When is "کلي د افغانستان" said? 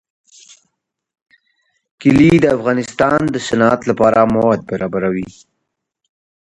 2.01-3.19